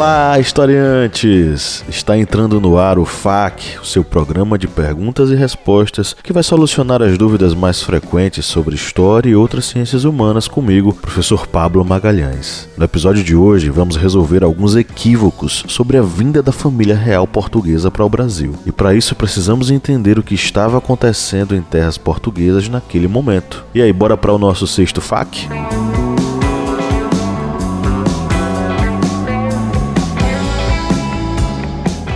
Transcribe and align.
Olá, 0.00 0.40
historiantes! 0.40 1.84
Está 1.86 2.16
entrando 2.16 2.58
no 2.58 2.78
ar 2.78 2.98
o 2.98 3.04
FAQ, 3.04 3.80
o 3.82 3.84
seu 3.84 4.02
programa 4.02 4.56
de 4.56 4.66
perguntas 4.66 5.28
e 5.28 5.34
respostas 5.34 6.16
que 6.22 6.32
vai 6.32 6.42
solucionar 6.42 7.02
as 7.02 7.18
dúvidas 7.18 7.52
mais 7.54 7.82
frequentes 7.82 8.46
sobre 8.46 8.74
história 8.74 9.28
e 9.28 9.36
outras 9.36 9.66
ciências 9.66 10.04
humanas 10.04 10.48
comigo, 10.48 10.94
professor 10.94 11.46
Pablo 11.46 11.84
Magalhães. 11.84 12.66
No 12.78 12.84
episódio 12.86 13.22
de 13.22 13.36
hoje, 13.36 13.68
vamos 13.68 13.96
resolver 13.96 14.42
alguns 14.42 14.74
equívocos 14.74 15.64
sobre 15.68 15.98
a 15.98 16.02
vinda 16.02 16.42
da 16.42 16.50
família 16.50 16.96
real 16.96 17.26
portuguesa 17.26 17.90
para 17.90 18.02
o 18.02 18.08
Brasil. 18.08 18.54
E 18.64 18.72
para 18.72 18.94
isso 18.94 19.14
precisamos 19.14 19.70
entender 19.70 20.18
o 20.18 20.22
que 20.22 20.34
estava 20.34 20.78
acontecendo 20.78 21.54
em 21.54 21.60
terras 21.60 21.98
portuguesas 21.98 22.70
naquele 22.70 23.06
momento. 23.06 23.66
E 23.74 23.82
aí, 23.82 23.92
bora 23.92 24.16
para 24.16 24.32
o 24.32 24.38
nosso 24.38 24.66
sexto 24.66 25.02
FAQ? 25.02 25.46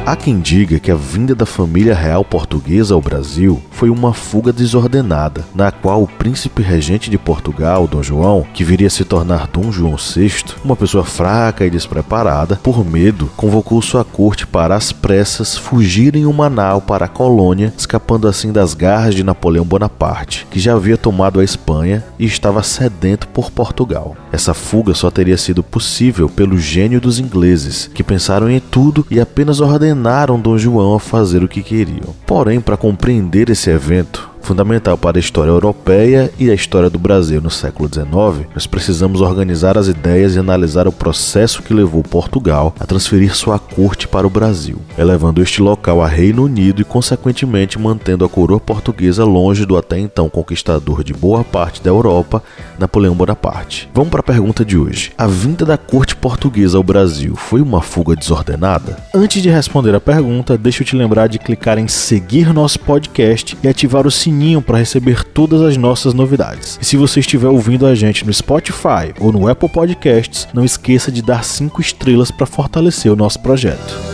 Há 0.07 0.15
quem 0.15 0.39
diga 0.39 0.79
que 0.79 0.91
a 0.91 0.95
vinda 0.95 1.35
da 1.35 1.47
família 1.47 1.95
real 1.95 2.23
portuguesa 2.23 2.93
ao 2.93 3.01
Brasil 3.01 3.63
foi 3.71 3.89
uma 3.89 4.13
fuga 4.13 4.53
desordenada, 4.53 5.47
na 5.55 5.73
qual 5.73 6.03
o 6.03 6.07
príncipe 6.07 6.61
regente 6.61 7.09
de 7.09 7.17
Portugal, 7.17 7.89
Dom 7.89 8.03
João, 8.03 8.47
que 8.53 8.63
viria 8.63 8.89
a 8.89 8.91
se 8.91 9.03
tornar 9.03 9.47
Dom 9.47 9.73
João 9.73 9.97
VI, 9.97 10.45
uma 10.63 10.77
pessoa 10.77 11.05
fraca 11.05 11.65
e 11.65 11.71
despreparada, 11.71 12.57
por 12.63 12.85
medo, 12.85 13.31
convocou 13.35 13.81
sua 13.81 14.05
corte 14.05 14.47
para 14.47 14.77
às 14.77 14.93
pressas 14.93 15.57
fugirem 15.57 16.27
uma 16.27 16.51
nau 16.51 16.83
para 16.83 17.07
a 17.07 17.09
colônia, 17.09 17.73
escapando 17.75 18.29
assim 18.29 18.53
das 18.53 18.75
garras 18.75 19.15
de 19.15 19.25
Napoleão 19.25 19.65
Bonaparte, 19.65 20.47
que 20.51 20.61
já 20.61 20.75
havia 20.75 20.99
tomado 20.99 21.41
a 21.41 21.45
Espanha 21.45 22.05
e 22.19 22.27
estava 22.27 22.63
sedento 22.63 23.27
por 23.29 23.51
Portugal. 23.51 24.15
Essa 24.31 24.53
fuga 24.53 24.93
só 24.93 25.11
teria 25.11 25.39
sido 25.39 25.63
possível 25.63 26.29
pelo 26.29 26.59
gênio 26.59 27.01
dos 27.01 27.19
ingleses, 27.19 27.89
que 27.95 28.03
pensaram 28.03 28.51
em 28.51 28.61
tudo 28.61 29.07
e 29.11 29.19
apenas 29.19 29.61
ordenaram 29.61 29.94
condenaram 29.95 30.41
Dom 30.41 30.59
João 30.59 30.95
a 30.97 31.01
fazer 31.01 31.45
o 31.45 31.49
que 31.49 31.63
queriam. 31.63 32.13
Porém, 32.27 32.61
para 32.61 32.77
compreender 32.77 33.49
esse 33.49 33.71
evento, 33.71 34.29
fundamental 34.45 34.97
para 34.99 35.19
a 35.19 35.21
história 35.21 35.51
europeia 35.51 36.31
e 36.39 36.51
a 36.51 36.55
história 36.55 36.91
do 36.91 36.99
Brasil 36.99 37.41
no 37.41 37.51
século 37.51 37.89
XIX, 37.89 38.47
nós 38.55 38.67
precisamos 38.67 39.23
organizar 39.23 39.79
as 39.79 39.89
ideias 39.89 40.37
e 40.37 40.39
analisar 40.39 40.87
o 40.87 40.93
processo 40.93 41.63
que 41.63 41.73
levou 41.73 42.03
Portugal 42.03 42.75
a 42.79 42.85
transferir 42.85 43.35
sua 43.35 43.59
corte 43.59 44.07
para 44.07 44.27
o 44.27 44.31
Brasil, 44.31 44.79
elevando 44.99 45.43
este 45.43 45.63
local 45.63 46.03
a 46.03 46.07
Reino 46.07 46.45
Unido 46.45 46.83
e, 46.83 46.85
consequentemente, 46.85 47.79
mantendo 47.79 48.25
a 48.25 48.29
coroa 48.29 48.61
portuguesa 48.61 49.25
longe 49.25 49.65
do 49.65 49.77
até 49.77 49.99
então 49.99 50.29
conquistador 50.29 51.03
de 51.03 51.15
boa 51.15 51.43
parte 51.43 51.83
da 51.83 51.91
Europa, 51.91 52.43
Napoleão 52.79 53.15
Bonaparte. 53.15 53.89
Vamos 53.95 54.11
para 54.11 54.21
a 54.21 54.25
pergunta 54.25 54.65
de 54.65 54.77
hoje. 54.77 55.13
A 55.17 55.27
vinda 55.27 55.65
da 55.65 55.79
corte 55.79 56.15
portuguesa 56.15 56.77
ao 56.77 56.83
Brasil 56.83 57.35
foi 57.35 57.63
uma 57.63 57.81
fuga 57.81 58.15
desordenada? 58.15 58.99
Antes 59.15 59.43
de 59.43 59.49
responder 59.49 59.95
a 59.95 60.01
pergunta, 60.01 60.59
deixa 60.59 60.83
eu 60.83 60.87
te 60.87 60.97
lembrar 60.97 61.29
de 61.29 61.39
clicar 61.39 61.79
em 61.79 61.89
seguir 61.89 62.53
nosso 62.53 62.79
podcast 62.81 63.57
e 63.63 63.69
ativar 63.69 64.07
o 64.07 64.11
sininho 64.11 64.34
sininho 64.35 64.61
para 64.61 64.79
receber 64.79 65.23
todas 65.25 65.63
as 65.63 65.77
nossas 65.77 66.13
novidades. 66.13 66.79
E 66.83 66.85
se 66.85 66.97
você 66.97 67.21
estiver 67.21 67.49
ouvindo 67.49 67.87
a 67.87 67.95
gente 67.95 68.27
no 68.27 68.35
Spotify 68.35 69.15
ou 69.21 69.31
no 69.31 69.49
Apple 69.49 69.69
Podcasts, 69.69 70.49
não 70.53 70.65
esqueça 70.65 71.13
de 71.13 71.23
dar 71.23 71.45
5 71.45 71.81
estrelas 71.81 72.31
para 72.31 72.47
fortalecer 72.47 73.13
o 73.13 73.17
nosso 73.17 73.41
projeto. 73.41 74.14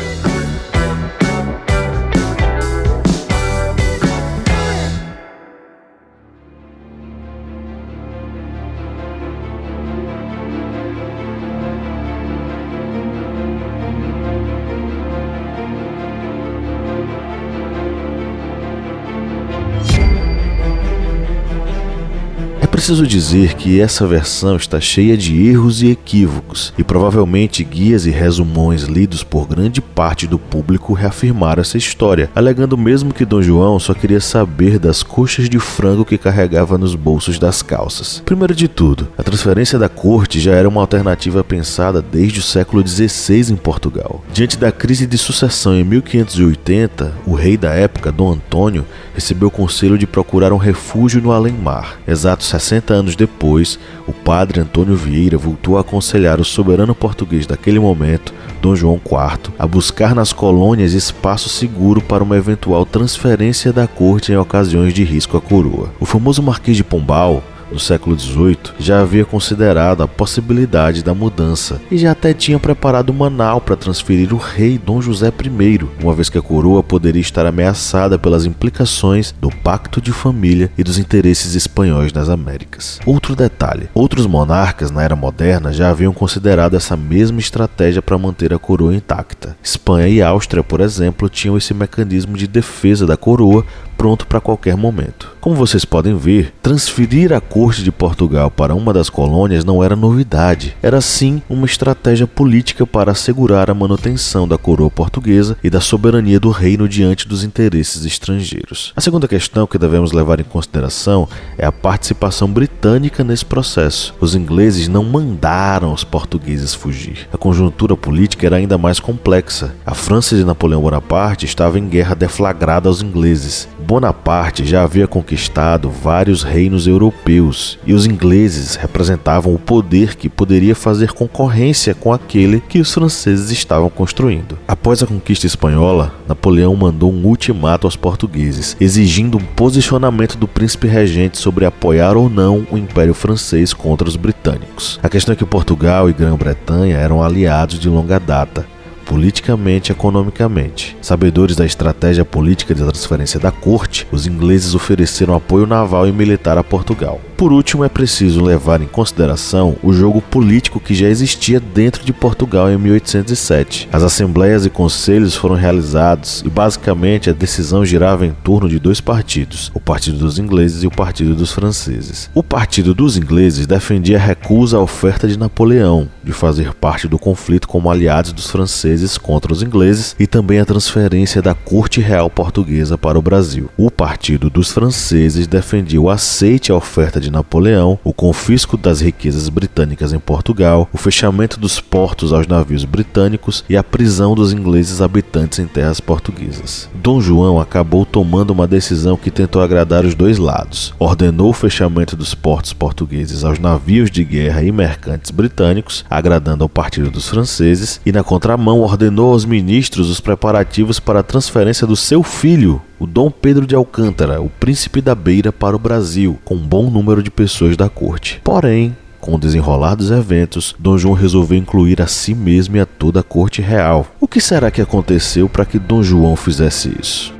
Preciso 22.80 23.06
dizer 23.06 23.56
que 23.56 23.78
essa 23.78 24.06
versão 24.06 24.56
está 24.56 24.80
cheia 24.80 25.14
de 25.14 25.46
erros 25.46 25.82
e 25.82 25.90
equívocos, 25.90 26.72
e 26.78 26.82
provavelmente 26.82 27.62
guias 27.62 28.06
e 28.06 28.10
resumões 28.10 28.84
lidos 28.84 29.22
por 29.22 29.46
grande 29.46 29.82
parte 29.82 30.26
do 30.26 30.38
público 30.38 30.94
reafirmaram 30.94 31.60
essa 31.60 31.76
história, 31.76 32.30
alegando 32.34 32.78
mesmo 32.78 33.12
que 33.12 33.26
Dom 33.26 33.42
João 33.42 33.78
só 33.78 33.92
queria 33.92 34.18
saber 34.18 34.78
das 34.78 35.02
coxas 35.02 35.46
de 35.46 35.58
frango 35.58 36.06
que 36.06 36.16
carregava 36.16 36.78
nos 36.78 36.94
bolsos 36.94 37.38
das 37.38 37.60
calças. 37.60 38.22
Primeiro 38.24 38.54
de 38.54 38.66
tudo, 38.66 39.08
a 39.18 39.22
transferência 39.22 39.78
da 39.78 39.90
corte 39.90 40.40
já 40.40 40.52
era 40.52 40.66
uma 40.66 40.80
alternativa 40.80 41.44
pensada 41.44 42.00
desde 42.00 42.40
o 42.40 42.42
século 42.42 42.82
XVI 42.86 43.52
em 43.52 43.56
Portugal. 43.56 44.24
Diante 44.32 44.56
da 44.56 44.72
crise 44.72 45.06
de 45.06 45.18
sucessão 45.18 45.74
em 45.74 45.84
1580, 45.84 47.12
o 47.26 47.34
rei 47.34 47.58
da 47.58 47.74
época, 47.74 48.10
Dom 48.10 48.32
Antônio, 48.32 48.86
recebeu 49.14 49.48
o 49.48 49.50
conselho 49.50 49.98
de 49.98 50.06
procurar 50.06 50.50
um 50.50 50.56
refúgio 50.56 51.20
no 51.20 51.30
além-mar. 51.30 51.98
Exatos 52.08 52.48
60 52.70 52.94
anos 52.94 53.16
depois, 53.16 53.80
o 54.06 54.12
padre 54.12 54.60
Antônio 54.60 54.94
Vieira 54.94 55.36
voltou 55.36 55.76
a 55.76 55.80
aconselhar 55.80 56.40
o 56.40 56.44
soberano 56.44 56.94
português 56.94 57.44
daquele 57.44 57.80
momento, 57.80 58.32
Dom 58.62 58.76
João 58.76 58.94
IV, 58.94 59.52
a 59.58 59.66
buscar 59.66 60.14
nas 60.14 60.32
colônias 60.32 60.92
espaço 60.92 61.48
seguro 61.48 62.00
para 62.00 62.22
uma 62.22 62.36
eventual 62.36 62.86
transferência 62.86 63.72
da 63.72 63.88
corte 63.88 64.30
em 64.30 64.36
ocasiões 64.36 64.94
de 64.94 65.02
risco 65.02 65.36
à 65.36 65.40
coroa. 65.40 65.92
O 65.98 66.06
famoso 66.06 66.42
Marquês 66.42 66.76
de 66.76 66.84
Pombal 66.84 67.42
no 67.70 67.78
século 67.78 68.18
XVIII, 68.18 68.58
já 68.78 69.00
havia 69.00 69.24
considerado 69.24 70.02
a 70.02 70.08
possibilidade 70.08 71.02
da 71.02 71.14
mudança 71.14 71.80
e 71.90 71.98
já 71.98 72.12
até 72.12 72.34
tinha 72.34 72.58
preparado 72.58 73.10
uma 73.10 73.30
nau 73.30 73.60
para 73.60 73.76
transferir 73.76 74.34
o 74.34 74.36
rei 74.38 74.78
Dom 74.78 75.00
José 75.00 75.28
I, 75.28 75.80
uma 76.02 76.14
vez 76.14 76.28
que 76.28 76.38
a 76.38 76.42
coroa 76.42 76.82
poderia 76.82 77.20
estar 77.20 77.46
ameaçada 77.46 78.18
pelas 78.18 78.44
implicações 78.44 79.34
do 79.40 79.50
pacto 79.50 80.00
de 80.00 80.12
família 80.12 80.70
e 80.76 80.84
dos 80.84 80.98
interesses 80.98 81.54
espanhóis 81.54 82.12
nas 82.12 82.28
Américas. 82.28 83.00
Outro 83.06 83.36
detalhe: 83.36 83.88
outros 83.94 84.26
monarcas 84.26 84.90
na 84.90 85.02
era 85.02 85.16
moderna 85.16 85.72
já 85.72 85.90
haviam 85.90 86.12
considerado 86.12 86.74
essa 86.76 86.96
mesma 86.96 87.40
estratégia 87.40 88.02
para 88.02 88.18
manter 88.18 88.52
a 88.52 88.58
coroa 88.58 88.94
intacta. 88.94 89.56
Espanha 89.62 90.08
e 90.08 90.22
Áustria, 90.22 90.62
por 90.62 90.80
exemplo, 90.80 91.28
tinham 91.28 91.56
esse 91.56 91.72
mecanismo 91.74 92.36
de 92.36 92.46
defesa 92.46 93.06
da 93.06 93.16
coroa 93.16 93.64
pronto 94.00 94.26
para 94.26 94.40
qualquer 94.40 94.78
momento. 94.78 95.36
Como 95.42 95.54
vocês 95.54 95.84
podem 95.84 96.16
ver, 96.16 96.54
transferir 96.62 97.34
a 97.34 97.40
corte 97.60 97.84
de 97.84 97.92
Portugal 97.92 98.50
para 98.50 98.74
uma 98.74 98.90
das 98.90 99.10
colônias 99.10 99.66
não 99.66 99.84
era 99.84 99.94
novidade, 99.94 100.74
era 100.82 100.98
sim 101.02 101.42
uma 101.46 101.66
estratégia 101.66 102.26
política 102.26 102.86
para 102.86 103.12
assegurar 103.12 103.70
a 103.70 103.74
manutenção 103.74 104.48
da 104.48 104.56
coroa 104.56 104.90
portuguesa 104.90 105.58
e 105.62 105.68
da 105.68 105.78
soberania 105.78 106.40
do 106.40 106.48
reino 106.48 106.88
diante 106.88 107.28
dos 107.28 107.44
interesses 107.44 108.06
estrangeiros. 108.06 108.94
A 108.96 109.00
segunda 109.02 109.28
questão 109.28 109.66
que 109.66 109.76
devemos 109.76 110.10
levar 110.10 110.40
em 110.40 110.44
consideração 110.44 111.28
é 111.58 111.66
a 111.66 111.70
participação 111.70 112.50
britânica 112.50 113.22
nesse 113.22 113.44
processo. 113.44 114.14
Os 114.18 114.34
ingleses 114.34 114.88
não 114.88 115.04
mandaram 115.04 115.92
os 115.92 116.02
portugueses 116.02 116.72
fugir. 116.72 117.28
A 117.30 117.36
conjuntura 117.36 117.94
política 117.94 118.46
era 118.46 118.56
ainda 118.56 118.78
mais 118.78 118.98
complexa. 118.98 119.74
A 119.84 119.92
França 119.92 120.34
de 120.34 120.46
Napoleão 120.46 120.80
Bonaparte 120.80 121.44
estava 121.44 121.78
em 121.78 121.86
guerra 121.90 122.14
deflagrada 122.14 122.88
aos 122.88 123.02
ingleses 123.02 123.68
Bonaparte 123.90 124.64
já 124.64 124.84
havia 124.84 125.08
conquistado 125.08 125.90
vários 125.90 126.44
reinos 126.44 126.86
europeus 126.86 127.49
e 127.86 127.92
os 127.92 128.06
ingleses 128.06 128.76
representavam 128.76 129.54
o 129.54 129.58
poder 129.58 130.16
que 130.16 130.28
poderia 130.28 130.74
fazer 130.74 131.12
concorrência 131.12 131.94
com 131.94 132.12
aquele 132.12 132.60
que 132.60 132.80
os 132.80 132.92
franceses 132.92 133.50
estavam 133.50 133.90
construindo. 133.90 134.58
Após 134.66 135.02
a 135.02 135.06
conquista 135.06 135.46
espanhola, 135.46 136.14
Napoleão 136.28 136.74
mandou 136.74 137.12
um 137.12 137.26
ultimato 137.26 137.86
aos 137.86 137.96
portugueses, 137.96 138.76
exigindo 138.80 139.38
um 139.38 139.44
posicionamento 139.44 140.36
do 140.36 140.48
príncipe 140.48 140.86
regente 140.86 141.38
sobre 141.38 141.64
apoiar 141.64 142.16
ou 142.16 142.28
não 142.28 142.66
o 142.70 142.78
Império 142.78 143.14
Francês 143.14 143.72
contra 143.72 144.08
os 144.08 144.16
britânicos. 144.16 144.98
A 145.02 145.08
questão 145.08 145.32
é 145.32 145.36
que 145.36 145.44
Portugal 145.44 146.08
e 146.08 146.12
Grã-Bretanha 146.12 146.96
eram 146.96 147.22
aliados 147.22 147.78
de 147.78 147.88
longa 147.88 148.18
data 148.18 148.66
politicamente 149.10 149.90
e 149.90 149.92
economicamente. 149.92 150.96
Sabedores 151.02 151.56
da 151.56 151.66
estratégia 151.66 152.24
política 152.24 152.72
de 152.72 152.80
transferência 152.80 153.40
da 153.40 153.50
corte, 153.50 154.06
os 154.12 154.24
ingleses 154.24 154.72
ofereceram 154.72 155.34
apoio 155.34 155.66
naval 155.66 156.06
e 156.06 156.12
militar 156.12 156.56
a 156.56 156.62
Portugal. 156.62 157.20
por 157.36 157.54
último, 157.54 157.82
é 157.82 157.88
preciso 157.88 158.44
levar 158.44 158.82
em 158.82 158.86
consideração 158.86 159.74
o 159.82 159.94
jogo 159.94 160.20
político 160.20 160.78
que 160.78 160.94
já 160.94 161.08
existia 161.08 161.58
dentro 161.58 162.04
de 162.04 162.12
Portugal 162.12 162.70
em 162.70 162.76
1807. 162.76 163.88
As 163.90 164.02
assembleias 164.02 164.66
e 164.66 164.70
conselhos 164.70 165.34
foram 165.34 165.54
realizados 165.54 166.42
e 166.44 166.50
basicamente 166.50 167.30
a 167.30 167.32
decisão 167.32 167.82
girava 167.82 168.26
em 168.26 168.32
torno 168.44 168.68
de 168.68 168.78
dois 168.78 169.00
partidos, 169.00 169.72
o 169.72 169.80
Partido 169.80 170.18
dos 170.18 170.38
Ingleses 170.38 170.82
e 170.82 170.86
o 170.86 170.90
Partido 170.90 171.34
dos 171.34 171.50
Franceses. 171.50 172.28
O 172.34 172.42
Partido 172.42 172.94
dos 172.94 173.16
Ingleses 173.16 173.66
defendia 173.66 174.18
a 174.18 174.20
recusa 174.20 174.76
à 174.76 174.80
oferta 174.80 175.26
de 175.26 175.38
Napoleão 175.38 176.10
de 176.22 176.32
fazer 176.32 176.74
parte 176.74 177.08
do 177.08 177.18
conflito 177.18 177.66
como 177.66 177.90
aliados 177.90 178.32
dos 178.32 178.50
franceses 178.50 178.99
contra 179.18 179.52
os 179.52 179.62
ingleses 179.62 180.14
e 180.18 180.26
também 180.26 180.58
a 180.58 180.64
transferência 180.64 181.40
da 181.40 181.54
corte 181.54 182.00
real 182.00 182.28
portuguesa 182.28 182.98
para 182.98 183.18
o 183.18 183.22
Brasil. 183.22 183.68
O 183.76 183.90
Partido 183.90 184.50
dos 184.50 184.70
Franceses 184.70 185.46
defendia 185.46 186.00
o 186.00 186.10
aceite 186.10 186.72
à 186.72 186.74
oferta 186.74 187.20
de 187.20 187.30
Napoleão, 187.30 187.98
o 188.04 188.12
confisco 188.12 188.76
das 188.76 189.00
riquezas 189.00 189.48
britânicas 189.48 190.12
em 190.12 190.18
Portugal, 190.18 190.88
o 190.92 190.98
fechamento 190.98 191.58
dos 191.58 191.80
portos 191.80 192.32
aos 192.32 192.46
navios 192.46 192.84
britânicos 192.84 193.64
e 193.68 193.76
a 193.76 193.82
prisão 193.82 194.34
dos 194.34 194.52
ingleses 194.52 195.00
habitantes 195.00 195.58
em 195.58 195.66
terras 195.66 196.00
portuguesas. 196.00 196.88
Dom 196.94 197.20
João 197.20 197.60
acabou 197.60 198.04
tomando 198.04 198.50
uma 198.50 198.66
decisão 198.66 199.16
que 199.16 199.30
tentou 199.30 199.62
agradar 199.62 200.04
os 200.04 200.14
dois 200.14 200.38
lados. 200.38 200.94
Ordenou 200.98 201.50
o 201.50 201.54
fechamento 201.54 202.16
dos 202.16 202.34
portos 202.34 202.72
portugueses 202.72 203.44
aos 203.44 203.58
navios 203.58 204.10
de 204.10 204.24
guerra 204.24 204.62
e 204.62 204.72
mercantes 204.72 205.30
britânicos, 205.30 206.04
agradando 206.08 206.64
ao 206.64 206.68
partido 206.68 207.10
dos 207.10 207.28
franceses, 207.28 208.00
e 208.04 208.12
na 208.12 208.22
contramão 208.22 208.80
ordenou 208.90 209.32
aos 209.32 209.44
ministros 209.44 210.10
os 210.10 210.20
preparativos 210.20 210.98
para 210.98 211.20
a 211.20 211.22
transferência 211.22 211.86
do 211.86 211.94
seu 211.94 212.22
filho, 212.22 212.82
o 212.98 213.06
Dom 213.06 213.30
Pedro 213.30 213.66
de 213.66 213.74
Alcântara, 213.74 214.42
o 214.42 214.48
príncipe 214.48 215.00
da 215.00 215.14
Beira, 215.14 215.52
para 215.52 215.76
o 215.76 215.78
Brasil, 215.78 216.38
com 216.44 216.56
um 216.56 216.66
bom 216.66 216.90
número 216.90 217.22
de 217.22 217.30
pessoas 217.30 217.76
da 217.76 217.88
corte. 217.88 218.40
Porém, 218.42 218.96
com 219.20 219.34
o 219.34 219.38
desenrolar 219.38 219.94
dos 219.94 220.10
eventos, 220.10 220.74
Dom 220.78 220.98
João 220.98 221.14
resolveu 221.14 221.56
incluir 221.56 222.02
a 222.02 222.06
si 222.06 222.34
mesmo 222.34 222.76
e 222.76 222.80
a 222.80 222.86
toda 222.86 223.20
a 223.20 223.22
corte 223.22 223.62
real. 223.62 224.06
O 224.20 224.26
que 224.26 224.40
será 224.40 224.70
que 224.70 224.82
aconteceu 224.82 225.48
para 225.48 225.64
que 225.64 225.78
Dom 225.78 226.02
João 226.02 226.34
fizesse 226.34 226.92
isso? 227.00 227.39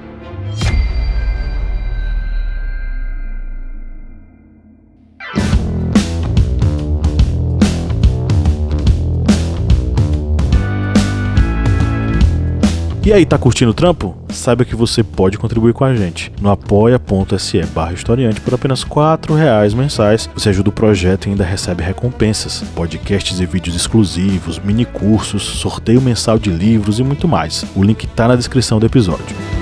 E 13.03 13.15
aí, 13.15 13.25
tá 13.25 13.39
curtindo 13.39 13.71
o 13.71 13.75
trampo? 13.75 14.15
Saiba 14.29 14.63
que 14.63 14.77
você 14.77 15.03
pode 15.03 15.39
contribuir 15.39 15.73
com 15.73 15.85
a 15.85 15.95
gente 15.95 16.31
no 16.39 16.51
apoia.se 16.51 17.65
barra 17.75 17.95
historiante 17.95 18.43
por 18.43 18.53
apenas 18.53 18.83
R$ 18.83 19.35
reais 19.35 19.73
mensais. 19.73 20.29
Você 20.35 20.51
ajuda 20.51 20.69
o 20.69 20.73
projeto 20.73 21.27
e 21.27 21.31
ainda 21.31 21.43
recebe 21.43 21.83
recompensas, 21.83 22.63
podcasts 22.75 23.41
e 23.41 23.47
vídeos 23.47 23.75
exclusivos, 23.75 24.59
mini 24.59 24.85
cursos, 24.85 25.43
sorteio 25.43 26.03
mensal 26.03 26.39
de 26.39 26.51
livros 26.51 26.99
e 26.99 27.03
muito 27.03 27.27
mais. 27.27 27.65
O 27.75 27.83
link 27.83 28.07
tá 28.09 28.29
na 28.29 28.37
descrição 28.37 28.79
do 28.79 28.85
episódio. 28.85 29.60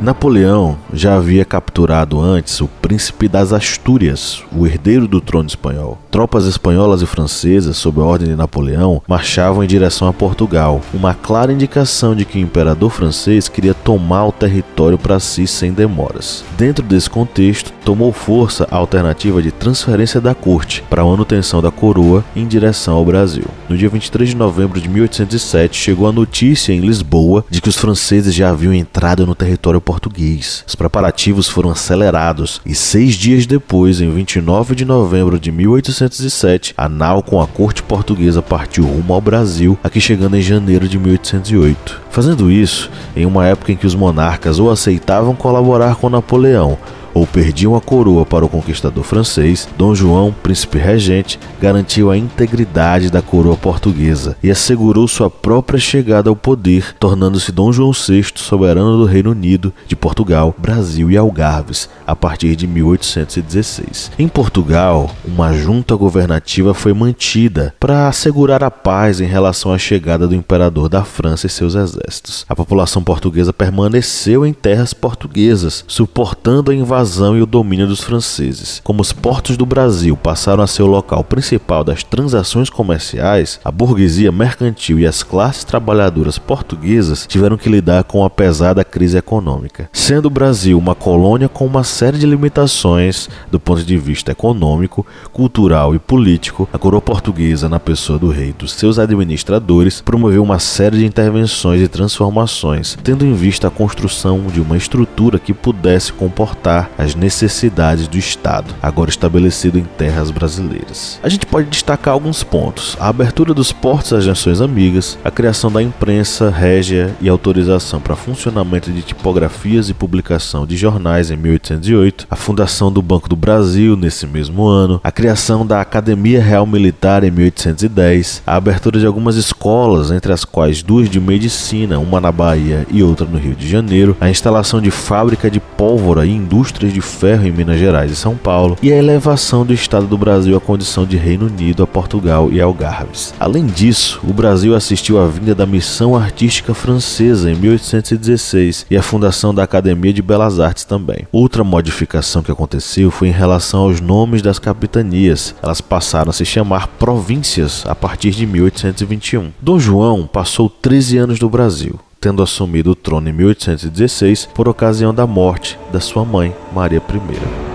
Napoleão 0.00 0.78
já 0.94 1.16
havia 1.16 1.44
capturado 1.44 2.18
antes 2.18 2.58
o 2.62 2.66
príncipe 2.66 3.28
das 3.28 3.52
Astúrias, 3.52 4.42
o 4.50 4.66
herdeiro 4.66 5.06
do 5.06 5.20
trono 5.20 5.46
espanhol. 5.46 5.98
Tropas 6.10 6.46
espanholas 6.46 7.02
e 7.02 7.06
francesas, 7.06 7.76
sob 7.76 8.00
a 8.00 8.04
ordem 8.04 8.28
de 8.28 8.34
Napoleão, 8.34 9.02
marchavam 9.06 9.62
em 9.62 9.66
direção 9.66 10.08
a 10.08 10.12
Portugal, 10.12 10.80
uma 10.94 11.12
clara 11.12 11.52
indicação 11.52 12.16
de 12.16 12.24
que 12.24 12.38
o 12.38 12.40
imperador 12.40 12.88
francês 12.90 13.46
queria 13.46 13.74
tomar 13.74 14.24
o 14.24 14.32
território 14.32 14.96
para 14.96 15.20
si 15.20 15.46
sem 15.46 15.70
demoras. 15.70 16.44
Dentro 16.56 16.82
desse 16.82 17.10
contexto, 17.10 17.70
tomou 17.84 18.10
força 18.10 18.66
a 18.70 18.76
alternativa 18.76 19.42
de 19.42 19.50
transferência 19.50 20.20
da 20.20 20.34
corte 20.34 20.82
para 20.88 21.02
a 21.02 21.04
manutenção 21.04 21.60
da 21.60 21.70
coroa 21.70 22.24
em 22.34 22.46
direção 22.46 22.94
ao 22.96 23.04
Brasil. 23.04 23.44
No 23.68 23.76
dia 23.76 23.88
23 23.88 24.30
de 24.30 24.36
novembro 24.36 24.80
de 24.80 24.88
1807, 24.88 25.76
chegou 25.76 26.08
a 26.08 26.12
notícia 26.12 26.72
em 26.72 26.80
Lisboa 26.80 27.44
de 27.50 27.60
que 27.60 27.68
os 27.68 27.76
franceses 27.76 28.34
já 28.34 28.48
haviam 28.48 28.72
entrado 28.72 29.26
no 29.26 29.34
território 29.34 29.80
português. 29.90 30.62
Os 30.68 30.76
preparativos 30.76 31.48
foram 31.48 31.70
acelerados 31.70 32.60
e 32.64 32.76
seis 32.76 33.14
dias 33.14 33.44
depois, 33.44 34.00
em 34.00 34.08
29 34.08 34.76
de 34.76 34.84
novembro 34.84 35.36
de 35.36 35.50
1807, 35.50 36.72
a 36.76 36.88
nau 36.88 37.24
com 37.24 37.40
a 37.40 37.46
corte 37.48 37.82
portuguesa 37.82 38.40
partiu 38.40 38.84
rumo 38.84 39.12
ao 39.12 39.20
Brasil, 39.20 39.76
aqui 39.82 40.00
chegando 40.00 40.36
em 40.36 40.42
janeiro 40.42 40.86
de 40.86 40.96
1808. 40.96 42.02
Fazendo 42.08 42.52
isso 42.52 42.88
em 43.16 43.26
uma 43.26 43.44
época 43.48 43.72
em 43.72 43.76
que 43.76 43.86
os 43.86 43.96
monarcas 43.96 44.60
ou 44.60 44.70
aceitavam 44.70 45.34
colaborar 45.34 45.96
com 45.96 46.08
Napoleão 46.08 46.78
ou 47.12 47.26
perdiam 47.26 47.74
a 47.74 47.80
coroa 47.80 48.24
para 48.24 48.44
o 48.44 48.48
conquistador 48.48 49.04
francês, 49.04 49.68
Dom 49.76 49.94
João, 49.94 50.34
príncipe 50.42 50.78
regente, 50.78 51.38
garantiu 51.60 52.10
a 52.10 52.16
integridade 52.16 53.10
da 53.10 53.20
coroa 53.20 53.56
portuguesa 53.56 54.36
e 54.42 54.50
assegurou 54.50 55.06
sua 55.08 55.28
própria 55.28 55.78
chegada 55.78 56.30
ao 56.30 56.36
poder, 56.36 56.94
tornando-se 56.98 57.52
Dom 57.52 57.72
João 57.72 57.92
VI 57.92 58.24
soberano 58.36 58.98
do 58.98 59.04
Reino 59.04 59.30
Unido, 59.30 59.72
de 59.86 59.96
Portugal, 59.96 60.54
Brasil 60.56 61.10
e 61.10 61.16
Algarves, 61.16 61.88
a 62.06 62.14
partir 62.14 62.56
de 62.56 62.66
1816. 62.66 64.12
Em 64.18 64.28
Portugal, 64.28 65.10
uma 65.24 65.52
junta 65.52 65.94
governativa 65.96 66.74
foi 66.74 66.92
mantida 66.92 67.74
para 67.78 68.08
assegurar 68.08 68.62
a 68.62 68.70
paz 68.70 69.20
em 69.20 69.26
relação 69.26 69.72
à 69.72 69.78
chegada 69.78 70.26
do 70.26 70.34
imperador 70.34 70.88
da 70.88 71.04
França 71.04 71.46
e 71.46 71.50
seus 71.50 71.74
exércitos. 71.74 72.44
A 72.48 72.54
população 72.54 73.02
portuguesa 73.02 73.52
permaneceu 73.52 74.46
em 74.46 74.52
terras 74.52 74.94
portuguesas, 74.94 75.84
suportando 75.86 76.70
a 76.70 76.74
invasão 76.74 76.99
invasão 77.00 77.36
e 77.36 77.40
o 77.40 77.46
domínio 77.46 77.86
dos 77.86 78.02
franceses. 78.02 78.80
Como 78.84 79.00
os 79.00 79.12
portos 79.12 79.56
do 79.56 79.64
Brasil 79.64 80.16
passaram 80.16 80.62
a 80.62 80.66
ser 80.66 80.82
o 80.82 80.86
local 80.86 81.24
principal 81.24 81.82
das 81.82 82.02
transações 82.02 82.68
comerciais, 82.68 83.58
a 83.64 83.70
burguesia 83.70 84.30
mercantil 84.30 84.98
e 84.98 85.06
as 85.06 85.22
classes 85.22 85.64
trabalhadoras 85.64 86.38
portuguesas 86.38 87.26
tiveram 87.26 87.56
que 87.56 87.70
lidar 87.70 88.04
com 88.04 88.22
a 88.22 88.28
pesada 88.28 88.84
crise 88.84 89.16
econômica. 89.16 89.88
Sendo 89.92 90.26
o 90.26 90.30
Brasil 90.30 90.78
uma 90.78 90.94
colônia 90.94 91.48
com 91.48 91.64
uma 91.64 91.84
série 91.84 92.18
de 92.18 92.26
limitações 92.26 93.30
do 93.50 93.58
ponto 93.58 93.82
de 93.82 93.96
vista 93.96 94.32
econômico, 94.32 95.06
cultural 95.32 95.94
e 95.94 95.98
político, 95.98 96.68
a 96.70 96.78
coroa 96.78 97.00
portuguesa, 97.00 97.68
na 97.68 97.80
pessoa 97.80 98.18
do 98.18 98.28
rei 98.28 98.50
e 98.50 98.52
dos 98.52 98.72
seus 98.72 98.98
administradores, 98.98 100.02
promoveu 100.02 100.42
uma 100.42 100.58
série 100.58 100.98
de 100.98 101.06
intervenções 101.06 101.80
e 101.80 101.88
transformações, 101.88 102.98
tendo 103.02 103.24
em 103.24 103.32
vista 103.32 103.68
a 103.68 103.70
construção 103.70 104.46
de 104.52 104.60
uma 104.60 104.76
estrutura 104.76 105.38
que 105.38 105.54
pudesse 105.54 106.12
comportar 106.12 106.89
as 106.98 107.14
necessidades 107.14 108.06
do 108.08 108.18
Estado, 108.18 108.74
agora 108.82 109.10
estabelecido 109.10 109.78
em 109.78 109.84
terras 109.84 110.30
brasileiras. 110.30 111.18
A 111.22 111.28
gente 111.28 111.46
pode 111.46 111.68
destacar 111.68 112.14
alguns 112.14 112.42
pontos: 112.42 112.96
a 113.00 113.08
abertura 113.08 113.54
dos 113.54 113.72
portos 113.72 114.12
às 114.12 114.26
nações 114.26 114.60
amigas, 114.60 115.18
a 115.24 115.30
criação 115.30 115.70
da 115.70 115.82
imprensa 115.82 116.50
régia 116.50 117.14
e 117.20 117.28
autorização 117.28 118.00
para 118.00 118.16
funcionamento 118.16 118.90
de 118.90 119.02
tipografias 119.02 119.88
e 119.88 119.94
publicação 119.94 120.66
de 120.66 120.76
jornais 120.76 121.30
em 121.30 121.36
1808, 121.36 122.26
a 122.30 122.36
fundação 122.36 122.92
do 122.92 123.02
Banco 123.02 123.28
do 123.28 123.36
Brasil 123.36 123.96
nesse 123.96 124.26
mesmo 124.26 124.66
ano, 124.66 125.00
a 125.02 125.10
criação 125.10 125.66
da 125.66 125.80
Academia 125.80 126.42
Real 126.42 126.66
Militar 126.66 127.24
em 127.24 127.30
1810, 127.30 128.42
a 128.46 128.56
abertura 128.56 128.98
de 128.98 129.06
algumas 129.06 129.36
escolas, 129.36 130.10
entre 130.10 130.32
as 130.32 130.44
quais 130.44 130.82
duas 130.82 131.08
de 131.08 131.20
medicina, 131.20 131.98
uma 131.98 132.20
na 132.20 132.32
Bahia 132.32 132.86
e 132.90 133.02
outra 133.02 133.26
no 133.26 133.38
Rio 133.38 133.54
de 133.54 133.68
Janeiro, 133.68 134.16
a 134.20 134.30
instalação 134.30 134.80
de 134.80 134.90
fábrica 134.90 135.50
de 135.50 135.60
pólvora 135.60 136.26
e 136.26 136.30
indústria 136.30 136.79
indústrias 136.80 136.92
de 136.92 137.00
ferro 137.00 137.46
em 137.46 137.52
Minas 137.52 137.78
Gerais 137.78 138.10
e 138.10 138.16
São 138.16 138.36
Paulo, 138.36 138.76
e 138.82 138.92
a 138.92 138.96
elevação 138.96 139.64
do 139.64 139.74
Estado 139.74 140.06
do 140.06 140.16
Brasil 140.16 140.56
à 140.56 140.60
condição 140.60 141.04
de 141.04 141.16
Reino 141.16 141.46
Unido 141.46 141.82
a 141.82 141.86
Portugal 141.86 142.50
e 142.50 142.60
Algarves. 142.60 143.34
Além 143.38 143.66
disso, 143.66 144.20
o 144.24 144.32
Brasil 144.32 144.74
assistiu 144.74 145.20
à 145.20 145.26
vinda 145.26 145.54
da 145.54 145.66
Missão 145.66 146.16
Artística 146.16 146.72
Francesa 146.72 147.50
em 147.50 147.54
1816 147.54 148.86
e 148.90 148.96
a 148.96 149.02
fundação 149.02 149.54
da 149.54 149.62
Academia 149.62 150.12
de 150.12 150.22
Belas 150.22 150.58
Artes 150.58 150.84
também. 150.84 151.26
Outra 151.30 151.62
modificação 151.62 152.42
que 152.42 152.52
aconteceu 152.52 153.10
foi 153.10 153.28
em 153.28 153.32
relação 153.32 153.80
aos 153.80 154.00
nomes 154.00 154.42
das 154.42 154.58
capitanias. 154.58 155.54
Elas 155.62 155.80
passaram 155.80 156.30
a 156.30 156.32
se 156.32 156.44
chamar 156.44 156.88
províncias 156.88 157.84
a 157.86 157.94
partir 157.94 158.30
de 158.30 158.46
1821. 158.46 159.52
Dom 159.60 159.78
João 159.78 160.26
passou 160.26 160.68
13 160.68 161.18
anos 161.18 161.40
no 161.40 161.50
Brasil 161.50 161.98
tendo 162.20 162.42
assumido 162.42 162.90
o 162.90 162.94
trono 162.94 163.28
em 163.28 163.32
1816 163.32 164.46
por 164.54 164.68
ocasião 164.68 165.14
da 165.14 165.26
morte 165.26 165.78
da 165.90 166.00
sua 166.00 166.24
mãe, 166.24 166.54
Maria 166.72 166.98
I. 166.98 167.69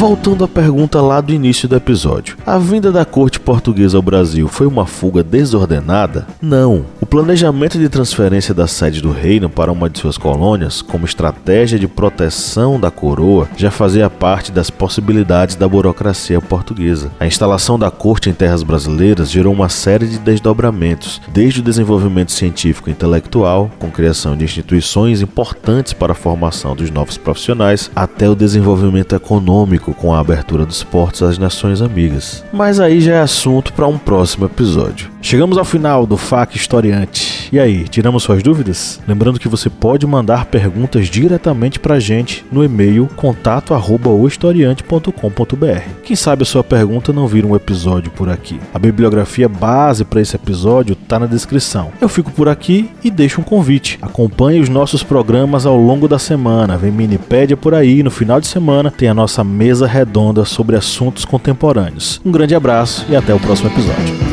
Voltando 0.00 0.44
à 0.44 0.48
pergunta 0.48 0.98
lá 1.02 1.20
do 1.20 1.30
início 1.30 1.68
do 1.68 1.76
episódio: 1.76 2.34
a 2.46 2.56
vinda 2.56 2.90
da 2.90 3.04
corte 3.04 3.38
portuguesa 3.38 3.98
ao 3.98 4.02
Brasil 4.02 4.48
foi 4.48 4.66
uma 4.66 4.86
fuga 4.86 5.22
desordenada? 5.22 6.26
Não. 6.40 6.86
O 6.98 7.04
planejamento 7.04 7.78
de 7.78 7.86
transferência 7.86 8.54
da 8.54 8.66
sede 8.66 9.02
do 9.02 9.12
reino 9.12 9.50
para 9.50 9.70
uma 9.70 9.90
de 9.90 9.98
suas 9.98 10.16
colônias, 10.16 10.80
como 10.80 11.04
estratégia 11.04 11.78
de 11.78 11.86
proteção 11.86 12.80
da 12.80 12.90
coroa, 12.90 13.46
já 13.58 13.70
fazia 13.70 14.08
parte 14.08 14.50
das 14.50 14.70
possibilidades 14.70 15.54
da 15.54 15.68
burocracia 15.68 16.40
portuguesa. 16.40 17.10
A 17.20 17.26
instalação 17.26 17.78
da 17.78 17.90
corte 17.90 18.30
em 18.30 18.32
terras 18.32 18.62
brasileiras 18.62 19.30
gerou 19.30 19.52
uma 19.52 19.68
série 19.68 20.06
de 20.06 20.18
desdobramentos, 20.18 21.20
desde 21.28 21.60
o 21.60 21.62
desenvolvimento 21.62 22.32
científico 22.32 22.88
e 22.88 22.92
intelectual, 22.92 23.70
com 23.78 23.90
criação 23.90 24.34
de 24.34 24.44
instituições 24.44 25.20
importantes 25.20 25.92
para 25.92 26.12
a 26.12 26.16
formação 26.16 26.74
dos 26.74 26.90
novos 26.90 27.18
profissionais, 27.18 27.90
até 27.94 28.30
o 28.30 28.34
desenvolvimento 28.34 29.14
econômico 29.14 29.89
com 29.94 30.14
a 30.14 30.18
abertura 30.18 30.66
dos 30.66 30.82
portos 30.82 31.22
às 31.22 31.38
nações 31.38 31.80
amigas. 31.82 32.44
Mas 32.52 32.80
aí 32.80 33.00
já 33.00 33.14
é 33.14 33.20
assunto 33.20 33.72
para 33.72 33.86
um 33.86 33.96
próximo 33.98 34.46
episódio. 34.46 35.10
Chegamos 35.22 35.56
ao 35.58 35.64
final 35.64 36.06
do 36.06 36.16
FAQ 36.16 36.56
Historiante. 36.56 37.50
E 37.52 37.58
aí, 37.58 37.88
tiramos 37.88 38.22
suas 38.22 38.40
dúvidas? 38.42 39.00
Lembrando 39.06 39.40
que 39.40 39.48
você 39.48 39.68
pode 39.68 40.06
mandar 40.06 40.46
perguntas 40.46 41.08
diretamente 41.08 41.78
para 41.80 41.96
a 41.96 42.00
gente 42.00 42.44
no 42.50 42.64
e-mail 42.64 43.06
contato@ohistoriante.com.br. 43.16 45.82
Quem 46.04 46.16
sabe 46.16 46.42
a 46.42 46.46
sua 46.46 46.62
pergunta 46.62 47.12
não 47.12 47.26
vira 47.26 47.46
um 47.46 47.56
episódio 47.56 48.10
por 48.12 48.30
aqui. 48.30 48.60
A 48.72 48.78
bibliografia 48.78 49.48
base 49.48 50.04
para 50.04 50.20
esse 50.20 50.36
episódio 50.36 50.92
está 50.92 51.18
na 51.18 51.26
descrição. 51.26 51.90
Eu 52.00 52.08
fico 52.08 52.30
por 52.30 52.48
aqui 52.48 52.88
e 53.02 53.10
deixo 53.10 53.40
um 53.40 53.44
convite. 53.44 53.98
Acompanhe 54.00 54.60
os 54.60 54.68
nossos 54.68 55.02
programas 55.02 55.66
ao 55.66 55.76
longo 55.76 56.06
da 56.06 56.18
semana. 56.18 56.78
Vem 56.78 56.92
Minipédia 56.92 57.56
por 57.56 57.74
aí 57.74 58.02
no 58.02 58.10
final 58.10 58.40
de 58.40 58.46
semana 58.46 58.90
tem 58.90 59.08
a 59.08 59.14
nossa 59.14 59.42
mesa 59.80 59.86
redonda 59.86 60.44
sobre 60.44 60.76
assuntos 60.76 61.24
contemporâneos. 61.24 62.20
Um 62.24 62.30
grande 62.30 62.54
abraço 62.54 63.06
e 63.08 63.16
até 63.16 63.32
o 63.32 63.40
próximo 63.40 63.70
episódio. 63.70 64.29